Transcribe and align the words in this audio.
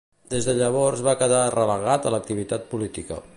Des 0.29 0.45
de 0.47 0.55
llavors 0.61 1.03
va 1.09 1.13
quedar 1.19 1.43
relegat 1.57 2.07
de 2.09 2.15
l'activitat 2.17 2.67
política. 2.73 3.21